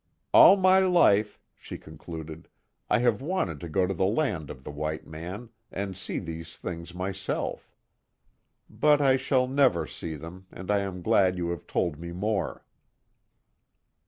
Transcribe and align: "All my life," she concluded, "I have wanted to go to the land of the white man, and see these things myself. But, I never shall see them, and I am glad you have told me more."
"All 0.33 0.57
my 0.57 0.79
life," 0.79 1.39
she 1.55 1.77
concluded, 1.77 2.47
"I 2.89 2.97
have 2.97 3.21
wanted 3.21 3.59
to 3.59 3.69
go 3.69 3.85
to 3.85 3.93
the 3.93 4.03
land 4.07 4.49
of 4.49 4.63
the 4.63 4.71
white 4.71 5.05
man, 5.05 5.49
and 5.71 5.95
see 5.95 6.17
these 6.17 6.57
things 6.57 6.95
myself. 6.95 7.71
But, 8.67 8.99
I 8.99 9.11
never 9.45 9.85
shall 9.85 9.95
see 9.95 10.15
them, 10.15 10.47
and 10.51 10.71
I 10.71 10.79
am 10.79 11.03
glad 11.03 11.37
you 11.37 11.51
have 11.51 11.67
told 11.67 11.99
me 11.99 12.11
more." 12.13 12.65